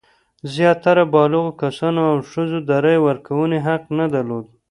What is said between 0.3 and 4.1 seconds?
زیاتره بالغو کسانو او ښځو د رایې ورکونې حق نه